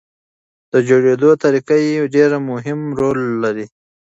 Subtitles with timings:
[0.71, 3.65] د جوړېدو طریقه یې ډېر مهم رول لري.